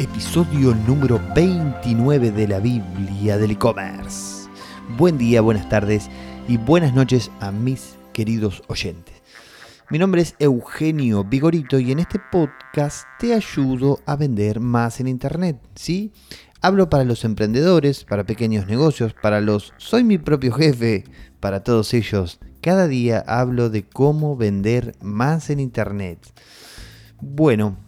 [0.00, 4.48] Episodio número 29 de la Biblia del e-commerce.
[4.96, 6.08] Buen día, buenas tardes
[6.48, 9.14] y buenas noches a mis queridos oyentes.
[9.88, 15.06] Mi nombre es Eugenio Vigorito y en este podcast te ayudo a vender más en
[15.06, 16.12] Internet, ¿sí?
[16.60, 21.04] Hablo para los emprendedores, para pequeños negocios, para los soy mi propio jefe,
[21.38, 22.40] para todos ellos.
[22.60, 26.18] Cada día hablo de cómo vender más en Internet.
[27.20, 27.78] Bueno,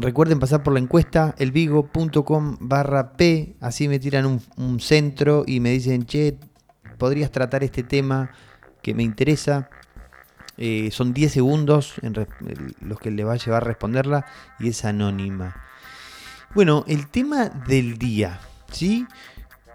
[0.00, 5.70] recuerden pasar por la encuesta elvigo.com barra P, así me tiran un, centro y me
[5.70, 6.38] dicen, che,
[6.98, 8.30] podrías tratar este tema
[8.82, 9.68] que me interesa.
[10.56, 11.94] Eh, son 10 segundos
[12.80, 14.26] los que le va a llevar a responderla
[14.58, 15.56] y es anónima.
[16.54, 18.40] Bueno, el tema del día,
[18.72, 19.06] ¿sí?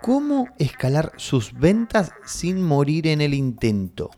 [0.02, 4.12] ¿Cómo escalar sus ventas sin morir en el intento?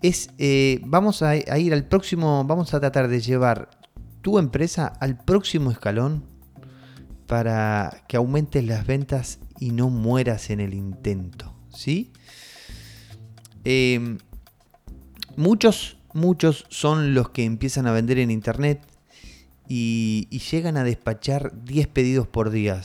[0.00, 3.81] Es, eh, vamos a, ir al próximo, vamos a tratar de llevar
[4.22, 6.24] tu empresa al próximo escalón
[7.26, 12.12] para que aumentes las ventas y no mueras en el intento, ¿sí?
[13.64, 14.18] Em,
[15.36, 18.80] muchos, muchos son los que empiezan a vender en internet
[19.68, 22.82] y, llegan a despachar 10 pedidos por día.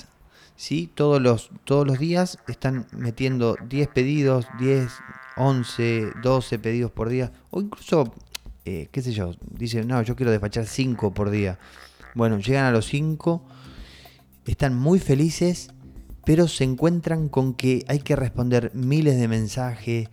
[0.56, 0.90] ¿sí?
[0.94, 4.90] Todos, los, todos los días están metiendo 10 pedidos, 10,
[5.36, 8.14] 11, 12 pedidos por día, o incluso,
[8.68, 11.58] eh, qué sé yo, dicen, no, yo quiero despachar 5 por día.
[12.16, 13.48] Bueno, llegan a los 5,
[14.46, 15.70] están muy felices,
[16.26, 20.10] pero se encuentran con que hay que responder miles de mensajes,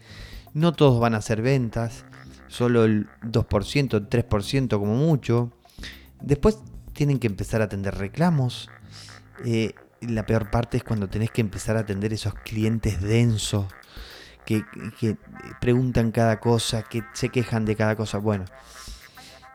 [0.52, 2.04] no todos van a hacer ventas,
[2.46, 5.50] solo el 2%, el 3% como mucho.
[6.22, 6.58] Después
[6.92, 8.70] tienen que empezar a atender reclamos.
[9.44, 13.66] Eh, la peor parte es cuando tenés que empezar a atender esos clientes densos
[14.44, 14.64] que,
[15.60, 18.18] preguntan cada cosa, que se quejan de cada cosa.
[18.18, 18.44] Bueno,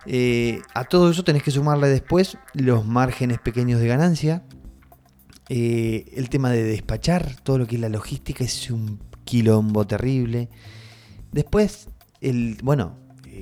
[0.05, 4.43] eh, a todo eso tenés que sumarle después los márgenes pequeños de ganancia.
[5.49, 10.49] Eh, el tema de despachar, todo lo que es la logística es un quilombo terrible.
[11.31, 11.89] Después,
[12.21, 12.97] el, bueno,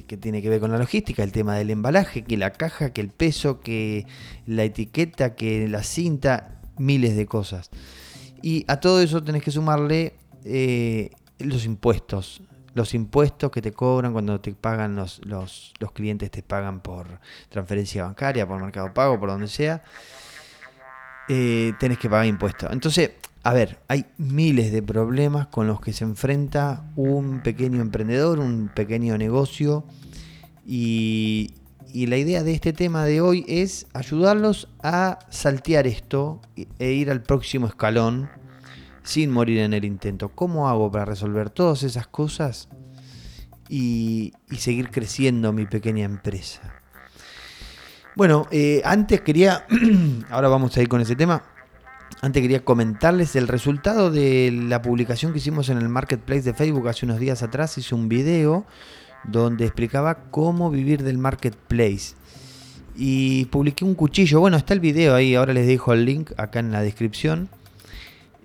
[0.05, 3.01] que tiene que ver con la logística, el tema del embalaje, que la caja, que
[3.01, 4.05] el peso, que
[4.45, 7.69] la etiqueta, que la cinta, miles de cosas.
[8.41, 10.13] Y a todo eso tenés que sumarle
[10.43, 12.41] eh, los impuestos.
[12.73, 17.19] Los impuestos que te cobran cuando te pagan los, los, los clientes, te pagan por
[17.49, 19.83] transferencia bancaria, por mercado pago, por donde sea.
[21.27, 22.71] Eh, tenés que pagar impuestos.
[22.71, 23.11] Entonces,
[23.43, 28.69] a ver, hay miles de problemas con los que se enfrenta un pequeño emprendedor, un
[28.73, 29.85] pequeño negocio.
[30.65, 31.53] Y,
[31.93, 36.41] la idea de este tema de hoy es ayudarlos a saltear esto
[36.77, 38.29] e ir al próximo escalón
[39.07, 40.29] sin morir en el intento.
[40.29, 42.67] ¿Cómo hago para resolver todas esas cosas
[43.69, 46.61] y, seguir creciendo mi pequeña empresa?
[48.15, 49.65] Bueno, eh, antes quería,
[50.29, 51.41] ahora vamos a ir con ese tema
[52.21, 56.87] antes quería comentarles el resultado de la publicación que hicimos en el marketplace de Facebook
[56.87, 57.77] hace unos días atrás.
[57.77, 58.65] Hice un video
[59.23, 62.15] donde explicaba cómo vivir del marketplace.
[62.95, 64.39] Y publiqué un cuchillo.
[64.39, 65.35] Bueno, está el video ahí.
[65.35, 67.49] Ahora les dejo el link acá en la descripción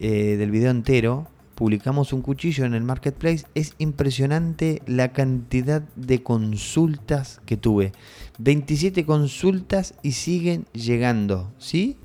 [0.04, 1.28] eh, del video entero.
[1.54, 3.44] Publicamos un cuchillo en el marketplace.
[3.54, 7.92] Es impresionante la cantidad de consultas que tuve.
[8.38, 11.52] 27 consultas y siguen llegando.
[11.58, 11.98] ¿Sí?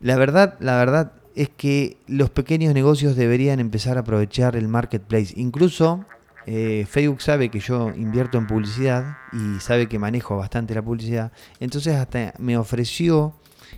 [0.00, 5.32] La verdad, la verdad es que los pequeños negocios deberían empezar a aprovechar el marketplace.
[5.36, 6.04] Incluso
[6.44, 11.32] eh, Facebook sabe que yo invierto en publicidad y sabe que manejo bastante la publicidad.
[11.58, 13.32] Entonces hasta me ofreció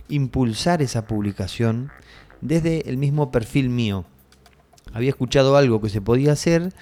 [0.09, 1.91] impulsar esa publicación
[2.45, 4.05] desde el mismo perfil mío.
[4.93, 6.73] Había escuchado algo que se podía hacer,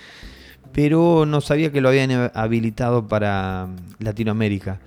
[0.71, 3.69] pero no sabía que lo habían habilitado para
[3.99, 4.79] Latinoamérica.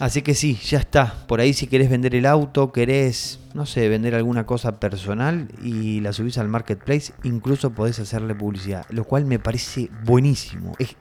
[0.00, 1.26] Así que sí, ya está.
[1.26, 6.00] Por ahí si querés vender el auto, querés, no sé, vender alguna cosa personal y
[6.00, 8.86] la subís al marketplace, incluso podés hacerle publicidad.
[8.88, 10.72] Lo cual me parece buenísimo.
[10.78, 10.96] Es,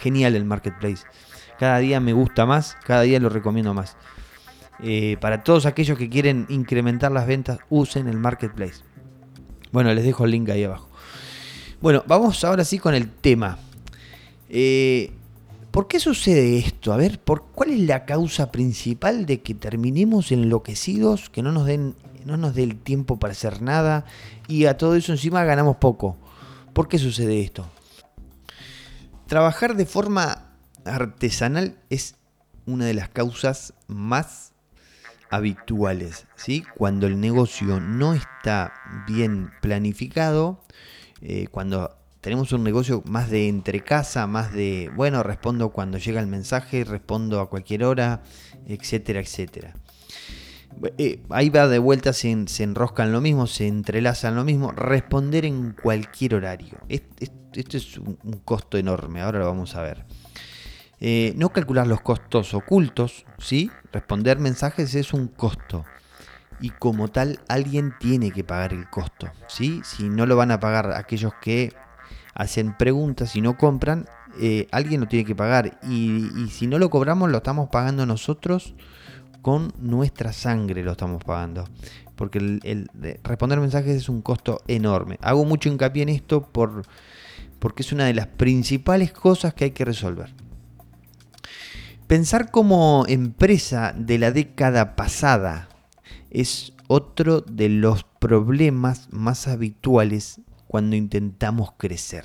[0.00, 1.04] genial el marketplace.
[1.60, 3.96] Cada día me gusta más, cada día lo recomiendo más.
[4.80, 8.82] Eh, para todos aquellos que quieren incrementar las ventas, usen el marketplace.
[9.72, 10.88] Bueno, les dejo el link ahí abajo.
[11.80, 13.58] Bueno, vamos ahora sí con el tema.
[14.48, 15.12] Eh,
[15.70, 16.92] ¿Por qué sucede esto?
[16.92, 21.66] A ver, ¿por ¿cuál es la causa principal de que terminemos enloquecidos, que no nos
[21.66, 24.04] den no nos dé el tiempo para hacer nada
[24.48, 26.16] y a todo eso encima ganamos poco?
[26.72, 27.66] ¿Por qué sucede esto?
[29.26, 30.50] Trabajar de forma
[30.84, 32.16] artesanal es
[32.64, 34.54] una de las causas más
[35.30, 36.64] habituales, ¿sí?
[36.76, 38.72] Cuando el negocio no está
[39.06, 40.60] bien planificado,
[41.20, 46.20] eh, cuando tenemos un negocio más de entre casa, más de, bueno, respondo cuando llega
[46.20, 48.24] el mensaje, respondo a cualquier hora,
[48.66, 49.74] etcétera, etcétera.
[50.98, 54.72] eh, ahí va de vuelta, se, enroscan lo mismo, se entrelazan lo mismo.
[54.72, 56.78] Responder en cualquier horario.
[56.88, 60.04] Esto es un, costo enorme, ahora lo vamos a ver.
[61.00, 63.70] Eh, no calcular los costos ocultos, ¿sí?
[63.92, 65.84] Responder mensajes es un costo.
[66.60, 69.82] Y como tal, alguien tiene que pagar el costo, ¿sí?
[69.84, 71.74] Si no lo van a pagar aquellos que
[72.34, 74.06] hacen preguntas y no compran,
[74.40, 75.78] eh, alguien lo tiene que pagar.
[75.82, 78.74] Y, si no lo cobramos, lo estamos pagando nosotros
[79.42, 81.68] con nuestra sangre lo estamos pagando.
[82.16, 82.90] Porque el,
[83.22, 85.18] responder mensajes es un costo enorme.
[85.20, 86.82] Hago mucho hincapié en esto por,
[87.58, 90.45] porque es una de las principales cosas que hay que resolver.
[92.06, 95.68] Pensar como empresa de la década pasada
[96.30, 102.24] es otro de los problemas más habituales cuando intentamos crecer.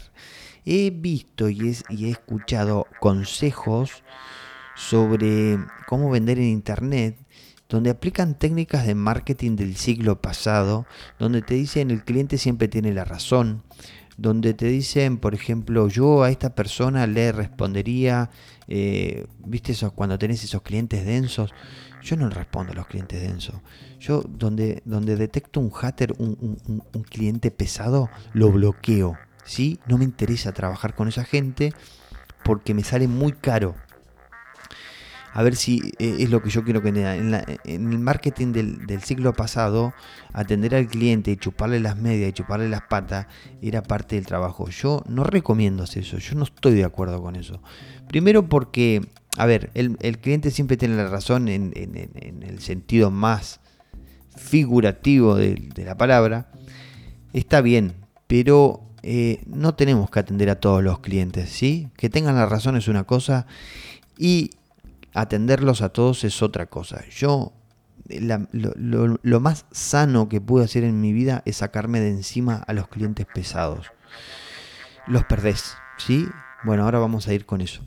[0.66, 4.04] He visto y he escuchado consejos
[4.76, 5.58] sobre
[5.88, 7.18] cómo vender en Internet,
[7.68, 10.86] donde aplican técnicas de marketing del siglo pasado,
[11.18, 13.64] donde te dicen el cliente siempre tiene la razón,
[14.22, 18.30] donde te dicen, por ejemplo, yo a esta persona le respondería,
[18.68, 21.52] eh, viste eso, cuando tenés esos clientes densos,
[22.04, 23.56] yo no respondo a los clientes densos.
[24.00, 26.60] Yo donde, donde detecto un hater, un,
[26.94, 29.18] un cliente pesado, lo bloqueo.
[29.44, 29.80] ¿sí?
[29.88, 31.74] No me interesa trabajar con esa gente
[32.44, 33.76] porque me sale muy caro
[35.34, 37.34] a ver si eh, es lo que yo quiero que en,
[37.66, 39.94] el marketing del, siglo pasado,
[40.34, 43.28] atender al cliente y chuparle las medias y chuparle las patas
[43.62, 44.70] era parte del trabajo.
[44.70, 47.62] Yo no recomiendo hacer eso, yo no estoy de acuerdo con eso.
[48.08, 49.02] Primero porque,
[49.38, 53.62] a ver, el, cliente siempre tiene la razón en, el sentido más
[54.36, 56.52] figurativo de, la palabra.
[57.32, 57.94] Está bien,
[58.28, 61.88] pero eh, no tenemos que atender a todos los clientes, ¿sí?
[61.96, 63.06] Que tengan la razón es una
[64.18, 64.52] y
[65.14, 67.04] atenderlos a todos es otra cosa.
[67.10, 67.54] Yo,
[68.12, 72.88] lo, más sano que pude hacer en mi vida es sacarme de encima a los
[72.88, 73.88] clientes pesados.
[75.08, 76.28] Los perdés, ¿sí?
[76.64, 77.82] Bueno, ahora vamos a ir con eso.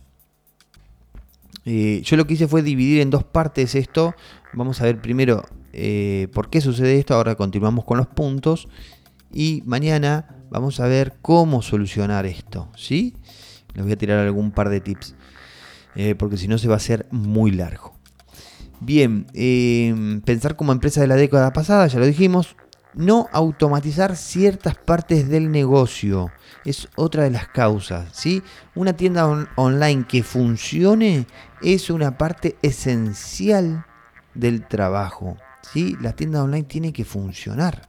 [1.64, 4.14] Eh, yo lo que hice fue dividir en dos partes esto.
[4.52, 7.14] Vamos a ver primero eh, por qué sucede esto.
[7.14, 8.68] Ahora continuamos con los puntos.
[9.32, 12.68] Y mañana vamos a ver cómo solucionar esto.
[12.76, 13.14] ¿sí?
[13.74, 15.14] Les voy a tirar algún par de tips.
[15.96, 17.94] Eh, porque si no se va a hacer muy largo.
[18.80, 22.56] Bien, em, pensar como empresa de la década pasada, ya lo dijimos,
[22.94, 26.30] no automatizar ciertas partes del negocio
[26.64, 28.08] es otra de las causas.
[28.12, 28.42] ¿sí?
[28.74, 31.26] Una tienda online que funcione
[31.62, 33.84] es una parte esencial
[34.34, 35.36] del trabajo.
[35.62, 35.96] ¿sí?
[36.00, 37.88] La tienda online tiene que funcionar.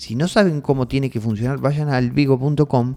[0.00, 2.96] Si no saben cómo tiene que funcionar, vayan al vigo.com,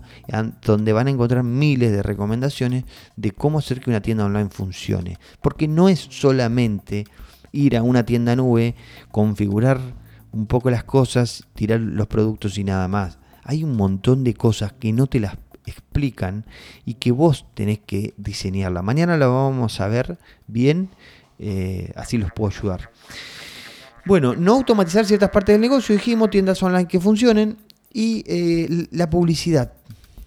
[0.61, 2.85] donde van a encontrar miles de recomendaciones
[3.17, 5.17] de cómo hacer que una tienda online funcione.
[5.41, 7.03] Porque no es solamente
[7.51, 8.75] ir a una tienda nube,
[9.11, 9.81] configurar
[10.31, 13.19] un poco las cosas, tirar los productos y nada más.
[13.43, 15.35] Hay un montón de cosas que no te las
[15.65, 16.45] explican
[16.85, 18.81] y que vos tenés que diseñarla.
[18.81, 20.17] Mañana la vamos a ver
[20.47, 20.87] bien,
[21.37, 22.91] eh, así los puedo ayudar.
[24.05, 27.57] Bueno, no automatizar ciertas partes del negocio, dijimos, tiendas online que funcionen
[27.91, 29.73] y eh, la publicidad.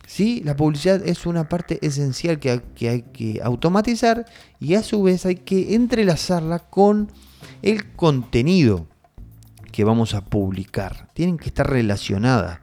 [0.06, 0.40] ¿sí?
[0.44, 4.24] La publicidad es una parte esencial que, hay que automatizar
[4.58, 7.12] y a su vez hay que entrelazarla con
[7.60, 8.86] el contenido
[9.72, 11.10] que vamos a publicar.
[11.12, 12.60] Tienen que estar relacionadas.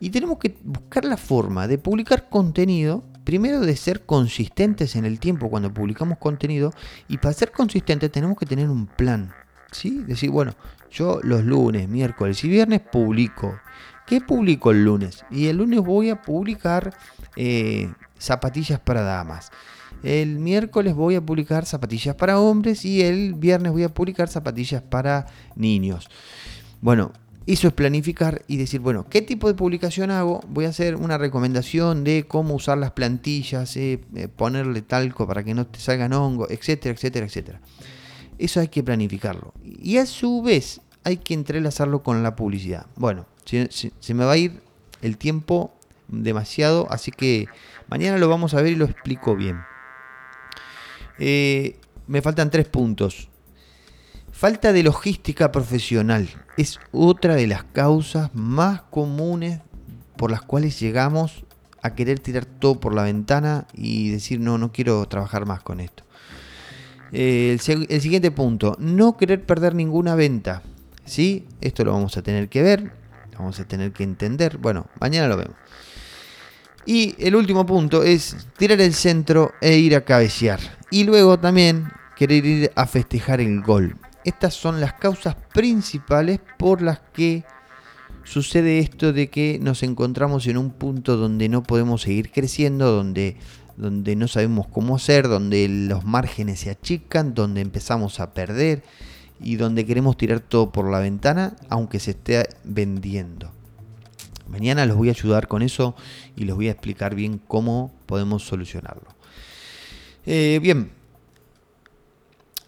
[0.00, 5.20] Y tenemos que buscar la forma de publicar contenido, primero de ser consistentes en el
[5.20, 6.72] tiempo cuando publicamos contenido,
[7.06, 9.32] y para ser consistentes tenemos que tener un plan.
[9.72, 10.02] ¿Sí?
[10.06, 10.54] Decir, bueno,
[10.90, 13.58] yo los lunes, miércoles y viernes publico.
[14.06, 15.24] ¿Qué publico el lunes?
[15.30, 16.94] Y el lunes voy a publicar
[17.36, 19.50] eh, zapatillas para damas.
[20.02, 24.82] El miércoles voy a publicar zapatillas para hombres y el viernes voy a publicar zapatillas
[24.82, 26.08] para niños.
[26.80, 27.12] Bueno,
[27.46, 30.40] eso es planificar y decir, bueno, ¿qué tipo de publicación hago?
[30.48, 35.42] Voy a hacer una recomendación de cómo usar las plantillas, eh, eh, ponerle talco para
[35.42, 37.60] que no te salgan hongos, etcétera, etcétera, etcétera.
[38.40, 39.52] Eso hay que planificarlo.
[39.62, 42.86] Y a su vez hay que entrelazarlo con la publicidad.
[42.96, 44.62] Bueno, se, me va a ir
[45.02, 45.74] el tiempo
[46.08, 47.48] demasiado, así que
[47.88, 49.60] mañana lo vamos a ver y lo explico bien.
[51.18, 53.28] Eh, me faltan tres puntos.
[54.32, 59.60] Falta de logística profesional es otra de las causas más comunes
[60.16, 61.44] por las cuales llegamos
[61.82, 65.80] a querer tirar todo por la ventana y decir no, no quiero trabajar más con
[65.80, 66.04] esto.
[67.12, 70.62] Eh, el, siguiente punto, no querer perder ninguna venta.
[71.04, 71.46] ¿Sí?
[71.60, 72.92] Esto lo vamos a tener que ver,
[73.36, 74.58] vamos a tener que entender.
[74.58, 75.56] Bueno, mañana lo vemos.
[76.86, 80.60] Y el último punto es tirar el centro e ir a cabecear.
[80.90, 83.96] Y luego también querer ir a festejar el gol.
[84.24, 87.44] estas son las causas principales por las que
[88.24, 93.36] sucede esto de que nos encontramos en un punto donde no podemos seguir creciendo, donde,
[93.80, 98.82] donde no sabemos cómo hacer, donde los márgenes se achican, donde empezamos a perder
[99.40, 103.50] y donde queremos tirar todo por la ventana, aunque se esté vendiendo.
[104.48, 105.94] Mañana los voy a ayudar con eso
[106.36, 109.14] y les voy a explicar bien cómo podemos solucionarlo.
[110.26, 110.90] Eh, bien,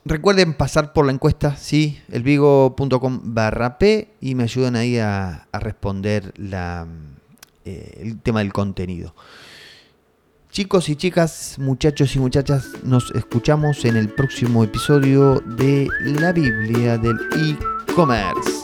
[0.06, 6.32] recuerden pasar por la encuesta, sí, elvigo.com barra P y me ayudan ahí a, responder
[6.38, 9.14] eh, el tema del contenido.
[10.52, 16.98] Chicos y chicas, muchachos y muchachas, nos escuchamos en el próximo episodio de la Biblia
[16.98, 18.61] del e-commerce.